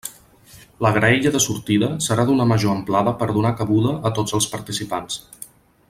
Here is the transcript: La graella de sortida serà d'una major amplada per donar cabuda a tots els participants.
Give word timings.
La 0.85 0.91
graella 0.95 1.31
de 1.35 1.41
sortida 1.43 1.89
serà 2.05 2.25
d'una 2.29 2.47
major 2.53 2.73
amplada 2.79 3.13
per 3.21 3.29
donar 3.37 3.53
cabuda 3.61 3.93
a 4.11 4.15
tots 4.21 4.35
els 4.39 4.49
participants. 4.57 5.21